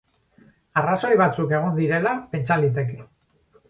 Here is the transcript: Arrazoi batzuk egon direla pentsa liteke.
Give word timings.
Arrazoi 0.81 1.13
batzuk 1.23 1.55
egon 1.59 1.79
direla 1.83 2.17
pentsa 2.35 2.63
liteke. 2.67 3.03